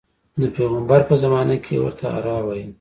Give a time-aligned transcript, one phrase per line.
[0.41, 2.69] د پیغمبر په زمانه کې یې ورته حرا ویل.